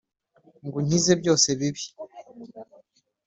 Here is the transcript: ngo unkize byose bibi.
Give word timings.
ngo 0.65 0.75
unkize 0.79 1.13
byose 1.21 1.47
bibi. 1.59 1.83